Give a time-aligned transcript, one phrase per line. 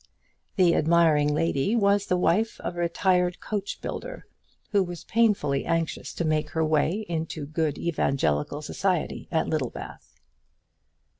[0.55, 4.23] The admiring lady was the wife of a retired coachbuilder,
[4.71, 10.19] who was painfully anxious to make her way into good evangelical society at Littlebath.